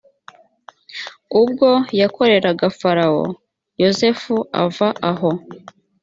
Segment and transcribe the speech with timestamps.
[1.41, 1.69] ubwo
[1.99, 3.23] yakoreraga farawo.
[3.81, 5.29] yosefu ava aho.